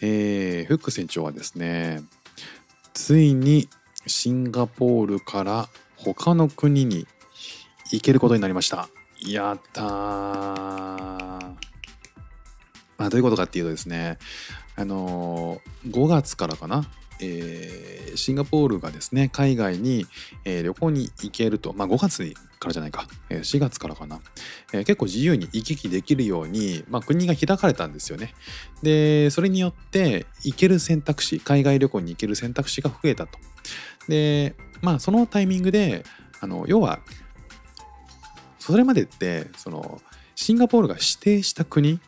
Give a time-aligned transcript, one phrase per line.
[0.00, 2.02] えー、フック船長はですね
[2.94, 3.68] ついに
[4.06, 7.06] シンガポールから他の国に
[7.92, 8.88] 行けることになりました。
[9.20, 9.86] やったー。
[12.98, 14.18] まあ、どういうことかっていうとですね、
[14.76, 16.84] あのー5月からかな、
[17.20, 20.06] えーシンガポールがですね海外に、
[20.44, 24.20] えー旅行に行けると、まあ、5月からじゃないか、えー4月からかな、
[24.72, 28.34] え結構自由に行き来できるように、まあ、国が開かれたんですよね。
[28.82, 33.38] でそれによって行ける選択肢海外旅行に行ける選択肢が増えたと。
[34.08, 36.04] でまあそのタイミングで
[36.40, 37.00] あの要は
[38.58, 40.00] それまでってその
[40.34, 42.00] シンガポールが指定した国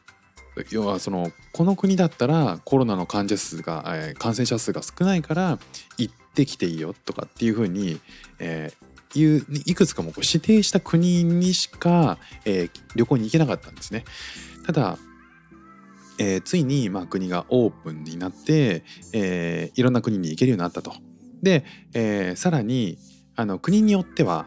[0.71, 5.59] 要はそのこの国だったらコロナの患者数が、えー感染者数が少ないから
[5.97, 8.01] 行ってきていいよとかっていうふうに、
[8.39, 14.05] えーいういくつかもこう指定した国にしか、えー旅行に行けなかったんですね。
[14.67, 14.99] ただ、
[16.19, 20.93] えーついに、まあ、国がオープンになって、えーいろんな国に行けるようになったと。
[21.43, 22.99] で、えーさらに
[23.37, 24.47] あの国によっては、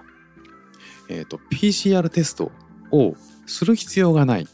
[1.09, 2.51] えーと PCR テスト
[2.91, 3.15] を
[3.47, 4.47] する必要がない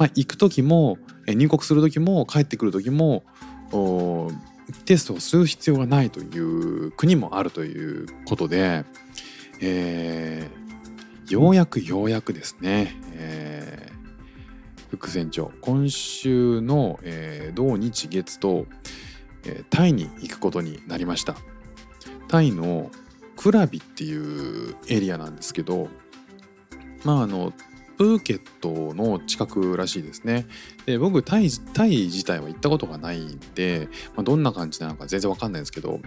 [0.00, 3.22] まあ、行く時も入国する時も帰ってくる時も
[4.86, 8.86] テストをする必要がないという国もあるということで、
[9.60, 10.60] えー
[11.30, 14.00] ようやくようやくですね、えー
[14.90, 18.66] 副船長今週の、えー土日月と、
[19.44, 21.36] えータイに行くことになりました。
[22.26, 22.90] タイの
[23.36, 25.88] クラビっていうエリアなんですけど
[27.04, 27.52] まああの
[28.00, 30.46] プーケットの近くらしいですね。
[30.86, 36.00] で僕タイタイ自体は行ったことがないんで、まあ、どんな感じなのか全然わかんないんですけど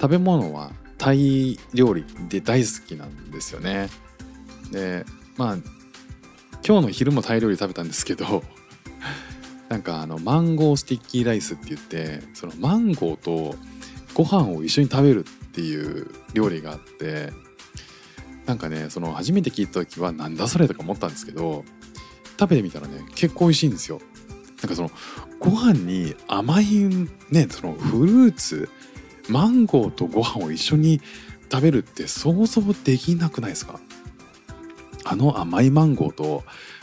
[0.00, 3.88] 食べ物はタイ料理で大好きなんですよね。
[4.70, 5.04] で
[5.36, 5.56] まあ
[6.64, 8.44] 今日の昼もタイ料理食べたんですけど
[9.68, 13.56] なんかあのマンゴースティッキーライスって言ってそのマンゴーと
[14.14, 17.32] ご飯を一緒に食べるっていう料理があって
[18.50, 21.64] なんかねその初めて聞いた時はなんだそれとか思ったんですけど
[22.36, 24.00] 食べてみたらね結構美味しいんですよ。
[24.60, 24.90] なんかその
[25.38, 26.66] ご飯に甘い
[27.30, 28.68] ねそのフルーツ
[29.28, 31.00] マンゴーとご飯を一緒に
[31.48, 33.78] 食べるって想像できなくないですか？
[35.04, 36.42] あの甘いマンゴーと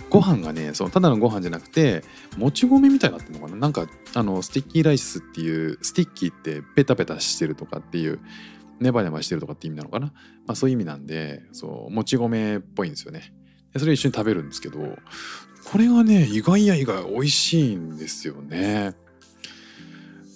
[0.10, 2.06] ご飯がねそのただのご飯じゃなくて
[2.38, 3.60] もち米みたいになってるのかな？
[3.60, 8.22] なんかあの sticky rice っていう sticky ってペタペタしてるとかっていう
[8.80, 10.08] ネバネバしてるとかって意味なのかな、
[10.46, 13.34] まあ、そういう意味なんでそうもち米っぽいんですよね。
[13.74, 14.80] でそれ一緒に食べるんですけど
[15.72, 18.96] これがね意外や意外美味しいんですよね。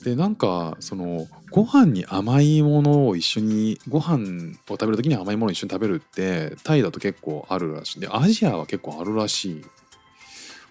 [0.03, 8.00] でなんかそのご飯に甘いものを一緒にご飯を食べる時に甘いものを一緒に食べるってタイだと結構あるらしい。
[8.00, 9.62] でアジアは結構あるらしい。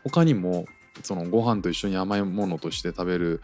[0.03, 0.67] 他にも
[1.03, 3.41] そのご飯と一緒に甘いものとして食べる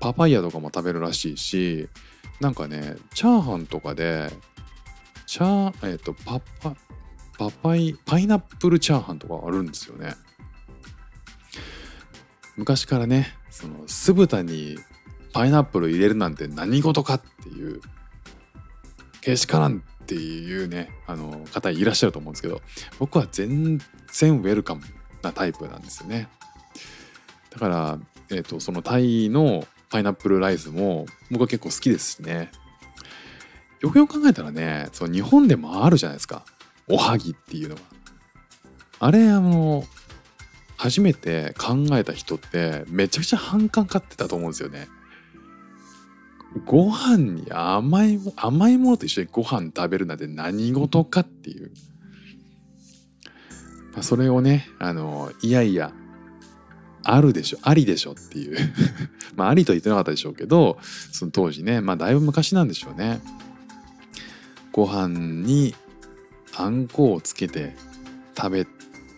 [0.00, 1.88] パパイヤとかも食べるらしいし
[2.40, 4.30] なんかねチャーハンとかで
[5.26, 6.76] チャーえっ、とパパ
[7.38, 10.14] パパイパイナップルチャーハンとかあるんですよね。
[12.56, 14.78] 昔からねその酢豚に
[15.32, 17.80] パイナップル入れるなんて何事かっていう
[19.20, 22.60] けしからんっていうねあの方いらっしゃると思うんですけど
[22.98, 23.78] 僕は全
[24.12, 24.82] 然ウェルカム
[25.22, 26.28] なタイプなんですよね。
[27.50, 27.98] だから、
[28.30, 32.50] えー、とそのタイのパイナップルライスも僕は結構好きですしね。
[33.78, 36.44] よくよく考えたらねそう日本でもあるじゃないですか。
[36.88, 37.80] おはぎっていうのが
[38.98, 39.84] あれあの
[40.76, 44.88] 初めて考えた人ってめちゃくちゃ反感買ってたと思うんですよね。
[46.66, 51.70] ご飯に甘い甘いものと一緒にご飯食べるなんて何事かっていう、
[53.94, 55.92] ま、それをねあのいやいや
[57.04, 58.56] あるでしょありでしょっていう。
[59.36, 60.78] まあありと言ってなかったでしょうけど
[61.12, 63.20] その当時ねまあだいぶ昔なんでしょうね。
[64.72, 65.74] ご飯に
[66.56, 67.76] あんこをつけて
[68.36, 68.66] 食べ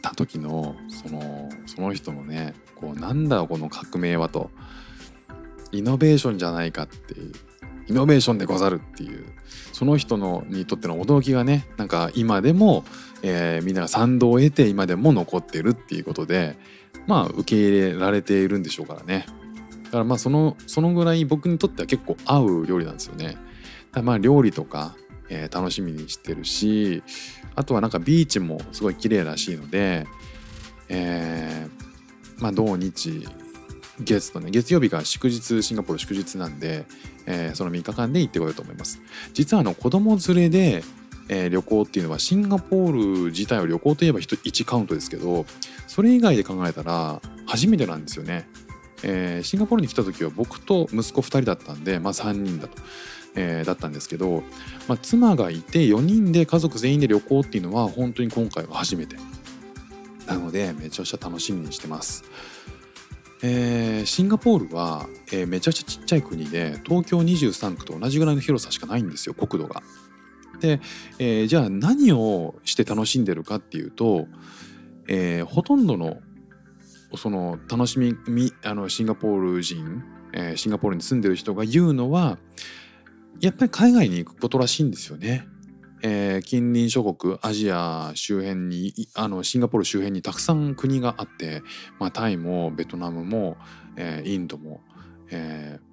[0.03, 4.51] た時のそのその人のねこうなんだこの革命はと。
[5.73, 7.33] イノベーションじゃないかっていう。
[7.89, 9.25] イノベーションでござるっていう
[9.73, 12.85] その人のにとっての驚きがねなんか今でも、
[13.23, 16.57] えーみんなが賛同を得て今でも残ってるっていうことで
[17.07, 19.27] まあ受け入れられているんでしょうからね
[19.85, 23.37] だからまあそのそのぐらい僕にとっては結構合う料理なんですよね。
[23.93, 24.97] だまあ料理とか、
[25.29, 27.03] えー楽しみにしてるし
[27.55, 30.07] あとはなんかビーチもすごい綺麗らしいので、
[30.89, 33.27] えーまあ土日
[34.01, 36.87] 月とね月曜日が祝日シンガポール祝日なんで、
[37.27, 39.01] えーその3日間で行ってこようと思います。
[39.33, 40.85] 実はあの子供連れで
[41.29, 45.47] えー旅行っていうのはシンガポール自体は旅行といえば1カウントですけど
[45.87, 48.49] それ以外で考えたら初めてなんですよね。
[49.03, 52.77] えーシンガポールに来た時は僕と息子2人だったんで、まあ、3人だと、
[53.65, 54.43] だったんですけど、
[54.89, 59.17] まあ、妻がいて4人で家族全員で旅行っていうのは本当に今回は初めて
[60.27, 62.25] なのでめちゃくちゃ楽しみにしてます。
[63.43, 69.83] えーシンガポールは、えーめちゃくちゃちっちゃい国で東京23区と同じぐらいの広さしかないんですよ国土が。
[70.61, 70.81] で、
[71.19, 74.27] えーじゃあ何をして楽しんでるかっていうと、
[75.09, 76.19] えーほとんどの
[77.17, 78.15] その楽しみ
[78.65, 82.39] あのシンガポール人、えーシンガポールに住んでる人が言うのは
[83.41, 85.47] やっぱり海外に行くことらしいんですよね。
[86.09, 91.63] えー近隣諸国アジア周辺にあのシンガポール周辺にたくさん国があって、
[91.99, 93.57] まあ、タイもベトナムも、
[93.97, 94.81] えーインドも、
[95.31, 95.87] えー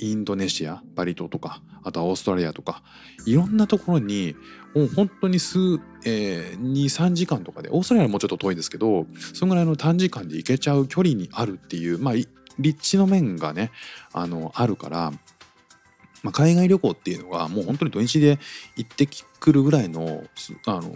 [0.00, 2.84] インドネシアバリ島とかあとはオーストラリアとか
[3.26, 4.36] いろんなところに
[4.72, 5.58] もう本当に数、
[6.04, 12.14] えー、23時間とかでオーストラリアはもうちょっと遠いですけどそのぐらいの短時間で行けちゃう距離にあるっていうまあ
[12.60, 13.72] 立地の面がね
[14.12, 15.12] あのあるから、
[16.28, 18.38] まあ、海外旅行っていうのがもう本当に土日で
[18.76, 19.08] 行って
[19.40, 20.24] くるぐらいの
[20.66, 20.92] あの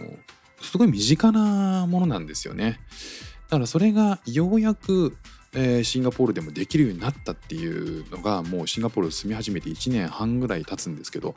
[0.61, 2.79] すごい身近なものなんですよね。
[3.49, 5.17] だからそれがようやく、
[5.53, 11.33] えーシンガポールでもできるようになったっていうのがもうシンガポール住み始めて1年半ぐらい経つんですけど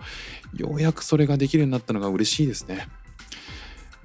[0.54, 2.88] ようやくそれができるようになったのが嬉しいですね。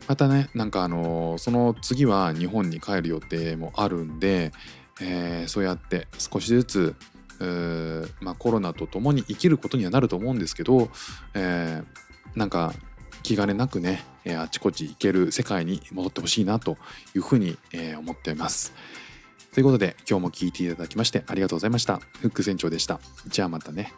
[0.07, 4.53] またねなんかあのその次は日本に帰る予定もあるんで、
[5.01, 6.95] えーそうやって少しずつ
[7.41, 10.89] えーまあ、コロナと共に生きることにはなると思うんですけど、
[11.33, 11.85] えー
[12.35, 12.73] なんか
[13.23, 16.77] 気兼ねなくね、えーあちこち行ける世界に戻ってほしいなと
[17.15, 18.73] いうふうに、えー思っています。
[19.53, 21.97] ということで今日も聞いていただきましてありがとうございました。
[22.21, 23.01] フック船長でした。
[23.27, 23.91] じゃあまたね。